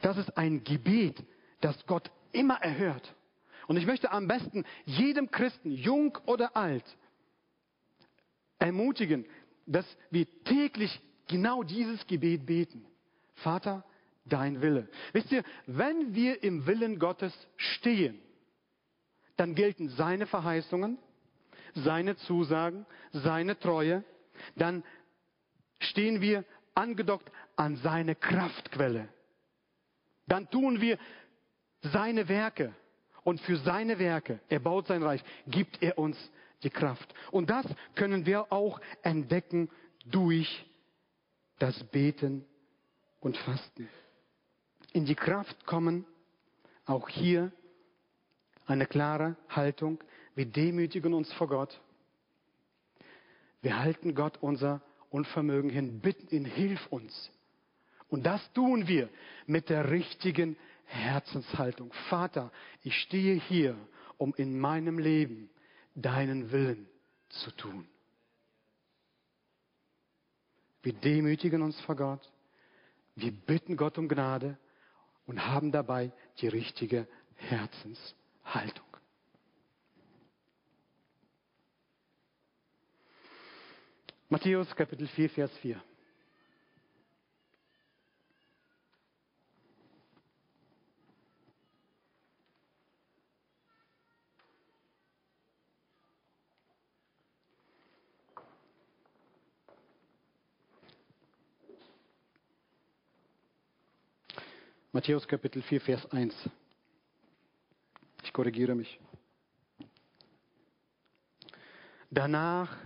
[0.03, 1.23] Das ist ein Gebet,
[1.61, 3.15] das Gott immer erhört.
[3.67, 6.85] Und ich möchte am besten jedem Christen, jung oder alt,
[8.59, 9.27] ermutigen,
[9.67, 12.85] dass wir täglich genau dieses Gebet beten.
[13.35, 13.85] Vater,
[14.25, 14.89] dein Wille.
[15.13, 18.21] Wisst ihr, wenn wir im Willen Gottes stehen,
[19.37, 20.99] dann gelten seine Verheißungen,
[21.75, 24.05] seine Zusagen, seine Treue,
[24.57, 24.85] dann
[25.79, 29.09] stehen wir angedockt an seine Kraftquelle.
[30.27, 30.99] Dann tun wir
[31.83, 32.75] seine Werke
[33.23, 36.17] und für seine Werke, er baut sein Reich, gibt er uns
[36.63, 37.13] die Kraft.
[37.31, 39.71] Und das können wir auch entdecken
[40.05, 40.67] durch
[41.59, 42.45] das Beten
[43.21, 43.89] und Fasten
[44.93, 46.05] in die Kraft kommen,
[46.87, 47.53] auch hier
[48.67, 50.03] eine klare Haltung.
[50.35, 51.81] Wir demütigen uns vor Gott.
[53.63, 57.31] Wir halten Gott unser Unvermögen hin, bitten ihn, hilf uns.
[58.09, 59.09] Und das tun wir
[59.47, 61.93] mit der richtigen Herzenshaltung.
[62.09, 63.77] Vater, ich stehe hier,
[64.19, 65.51] um in meinem Leben
[65.95, 66.89] deinen Willen
[67.29, 67.87] zu tun.
[70.83, 72.33] Wir demütigen uns vor Gott.
[73.15, 74.59] Wir bitten Gott um Gnade
[75.31, 78.85] und haben dabei die richtige Herzenshaltung.
[84.29, 85.81] Matthäus Kapitel 4, Vers 4.
[104.93, 106.35] Matthäus Kapitel 4, Vers 1.
[108.25, 108.99] Ich korrigiere mich.
[112.11, 112.77] Danach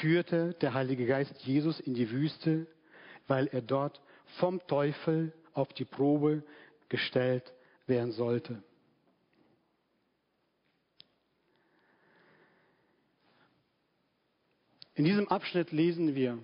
[0.00, 2.66] führte der Heilige Geist Jesus in die Wüste,
[3.28, 4.00] weil er dort
[4.38, 6.42] vom Teufel auf die Probe
[6.88, 7.52] gestellt
[7.86, 8.60] werden sollte.
[14.96, 16.40] In diesem Abschnitt lesen wir,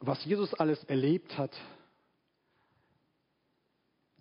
[0.00, 1.56] was Jesus alles erlebt hat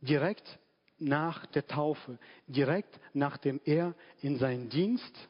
[0.02, 0.60] direkt
[1.00, 5.30] nach der Taufe, direkt nachdem er in seinen Dienst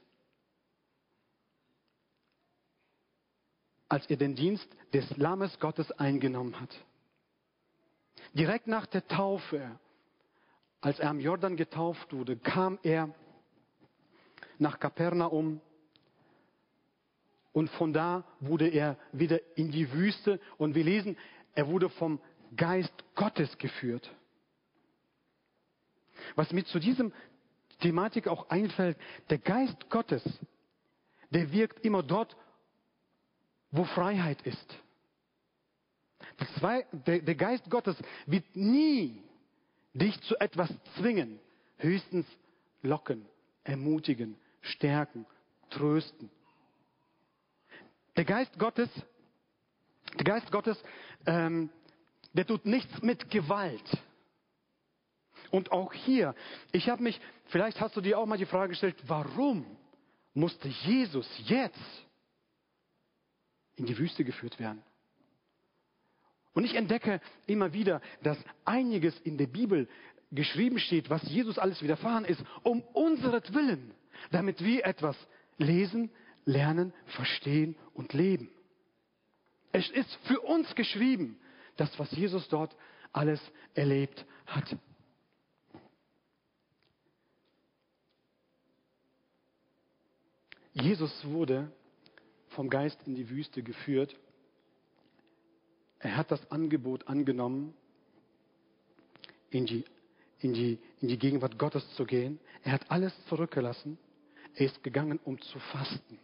[3.91, 6.73] als er den Dienst des Lammes Gottes eingenommen hat.
[8.33, 9.77] Direkt nach der Taufe,
[10.79, 13.13] als er am Jordan getauft wurde, kam er
[14.57, 15.59] nach Kapernaum
[17.51, 21.17] und von da wurde er wieder in die Wüste und wir lesen,
[21.53, 22.21] er wurde vom
[22.55, 24.09] Geist Gottes geführt.
[26.35, 27.13] Was mir zu diesem
[27.79, 28.97] Thematik auch einfällt,
[29.29, 30.23] der Geist Gottes,
[31.31, 32.35] der wirkt immer dort,
[33.71, 34.77] wo Freiheit ist.
[37.05, 39.23] Der, der Geist Gottes wird nie
[39.93, 41.39] dich zu etwas zwingen,
[41.77, 42.27] höchstens
[42.81, 43.25] locken,
[43.63, 45.25] ermutigen, stärken,
[45.69, 46.29] trösten.
[48.15, 48.89] Der Geist Gottes,
[50.17, 50.81] der Geist Gottes,
[51.25, 51.69] ähm,
[52.33, 53.97] der tut nichts mit Gewalt.
[55.51, 56.33] Und auch hier,
[56.71, 59.65] ich habe mich, vielleicht hast du dir auch mal die Frage gestellt, warum
[60.33, 61.77] musste Jesus jetzt
[63.75, 64.81] in die Wüste geführt werden?
[66.53, 69.87] Und ich entdecke immer wieder, dass einiges in der Bibel
[70.31, 73.93] geschrieben steht, was Jesus alles widerfahren ist, um unseretwillen,
[74.31, 75.17] damit wir etwas
[75.57, 76.09] lesen,
[76.45, 78.49] lernen, verstehen und leben.
[79.73, 81.39] Es ist für uns geschrieben,
[81.77, 82.75] das, was Jesus dort
[83.13, 83.41] alles
[83.73, 84.75] erlebt hat.
[90.73, 91.71] Jesus wurde
[92.49, 94.15] vom Geist in die Wüste geführt.
[95.99, 97.73] Er hat das Angebot angenommen,
[99.49, 99.83] in die,
[100.39, 102.39] in die, in die Gegenwart Gottes zu gehen.
[102.63, 103.97] Er hat alles zurückgelassen.
[104.55, 106.19] Er ist gegangen, um zu fasten.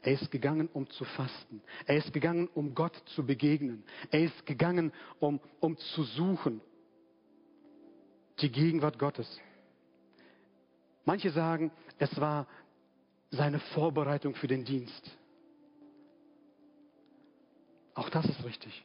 [0.00, 1.60] Er ist gegangen, um zu fasten.
[1.86, 3.84] Er ist gegangen, um Gott zu begegnen.
[4.10, 6.60] Er ist gegangen, um, um zu suchen.
[8.40, 9.28] Die Gegenwart Gottes.
[11.08, 12.46] Manche sagen, es war
[13.30, 15.10] seine Vorbereitung für den Dienst.
[17.94, 18.84] Auch das ist richtig.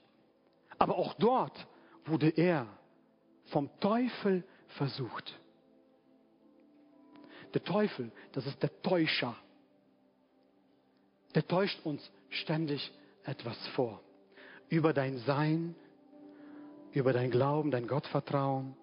[0.78, 1.68] Aber auch dort
[2.06, 2.66] wurde er
[3.48, 5.38] vom Teufel versucht.
[7.54, 9.36] Der Teufel, das ist der Täuscher
[11.36, 12.92] der täuscht uns ständig
[13.24, 14.02] etwas vor.
[14.70, 15.76] Über dein Sein,
[16.92, 18.76] über dein Glauben, dein Gottvertrauen,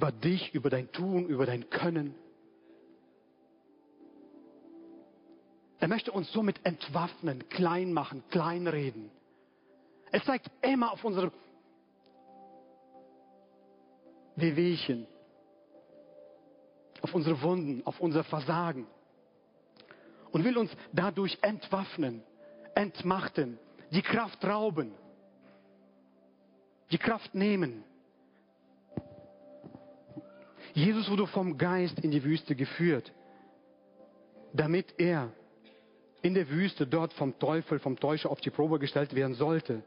[0.00, 2.14] über dich, über dein Tun, über dein Können.
[5.78, 9.10] Er möchte uns somit entwaffnen, klein machen, kleinreden.
[10.10, 11.30] Es zeigt immer auf unsere
[14.36, 15.06] Wehwehchen,
[17.02, 18.86] auf unsere Wunden, auf unser Versagen
[20.32, 22.22] und will uns dadurch entwaffnen,
[22.74, 23.58] entmachten,
[23.90, 24.94] die Kraft rauben,
[26.90, 27.84] die Kraft nehmen.
[30.74, 33.12] Jesus wurde vom Geist in die Wüste geführt,
[34.52, 35.32] damit er
[36.22, 39.82] in der Wüste dort vom Teufel, vom Täuscher auf die Probe gestellt werden sollte.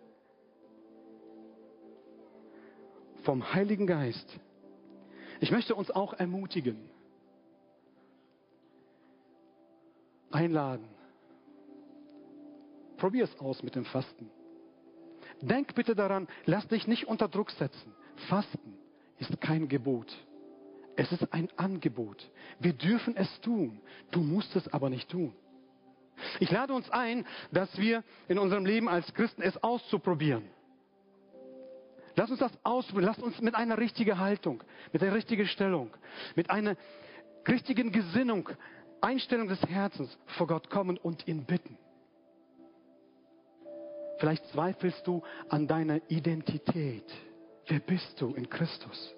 [3.24, 4.40] Vom Heiligen Geist.
[5.40, 6.90] Ich möchte uns auch ermutigen,
[10.32, 10.88] einladen.
[12.98, 14.30] Probier es aus mit dem Fasten.
[15.42, 17.94] Denk bitte daran, lass dich nicht unter Druck setzen.
[18.30, 18.78] Fasten
[19.20, 20.14] ist kein Gebot.
[20.96, 22.30] Es ist ein Angebot.
[22.60, 23.82] Wir dürfen es tun.
[24.12, 25.34] Du musst es aber nicht tun.
[26.40, 30.44] Ich lade uns ein, dass wir in unserem Leben als Christen es auszuprobieren.
[32.16, 33.12] Lass uns das ausprobieren.
[33.16, 35.90] Lass uns mit einer richtigen Haltung, mit einer richtigen Stellung,
[36.36, 36.76] mit einer
[37.48, 38.50] richtigen Gesinnung
[39.02, 41.78] Einstellung des Herzens vor Gott kommen und ihn bitten.
[44.18, 47.04] Vielleicht zweifelst du an deiner Identität.
[47.68, 49.14] Wer bist du in Christus?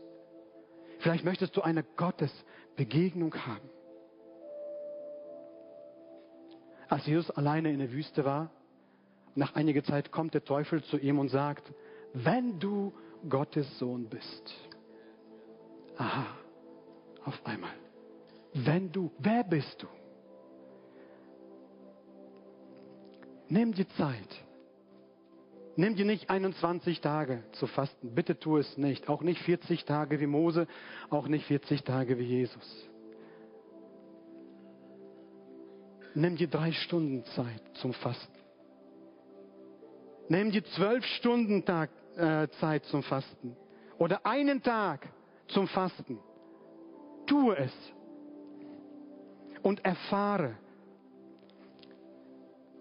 [1.06, 3.70] Vielleicht möchtest du eine Gottesbegegnung haben.
[6.90, 8.50] Als Jesus alleine in der Wüste war,
[9.36, 11.72] nach einiger Zeit kommt der Teufel zu ihm und sagt,
[12.14, 12.92] wenn du
[13.30, 14.52] Gottes Sohn bist.
[15.96, 16.26] Aha,
[17.24, 17.76] auf einmal.
[18.56, 19.88] Wenn du, wer bist du?
[23.48, 24.45] Nimm die Zeit.
[25.78, 28.16] Nimm dir nicht 21 Tage zu fasten.
[28.16, 29.10] Bitte tu es nicht.
[29.10, 30.68] Auch nicht 40 Tage wie Mose,
[31.10, 32.88] auch nicht 40 Tage wie Jesus.
[36.14, 38.34] Nimm dir drei Stunden Zeit zum Fasten.
[40.30, 43.58] Nimm dir zwölf Stunden Tag, äh, Zeit zum Fasten.
[43.98, 45.08] Oder einen Tag
[45.48, 46.20] zum Fasten.
[47.28, 47.74] Tue es
[49.62, 50.56] und erfahre.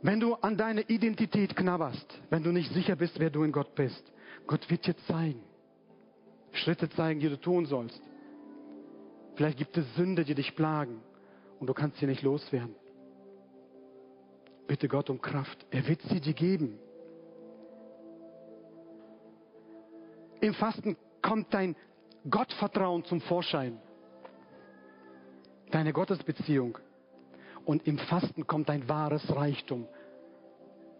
[0.04, 3.74] Wenn du an deine Identität knabberst, wenn du nicht sicher bist, wer du in Gott
[3.74, 4.12] bist,
[4.46, 5.42] Gott wird dir zeigen,
[6.52, 8.02] Schritte zeigen, die du tun sollst.
[9.34, 11.00] Vielleicht gibt es Sünde, die dich plagen
[11.58, 12.74] und du kannst sie nicht loswerden.
[14.66, 15.64] Bitte Gott um Kraft.
[15.70, 16.78] Er wird sie dir geben.
[20.42, 21.76] Im Fasten kommt dein
[22.28, 23.80] Gottvertrauen zum Vorschein.
[25.70, 26.76] Deine Gottesbeziehung.
[27.64, 29.86] Und im Fasten kommt dein wahres Reichtum.